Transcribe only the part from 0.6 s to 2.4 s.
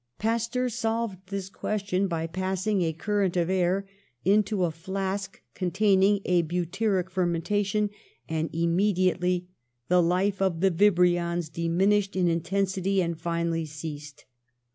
solved this question by